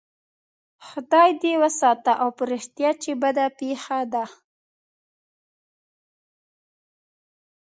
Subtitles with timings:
[0.87, 4.25] خدای دې وساته او په رښتیا چې بده پېښه ده.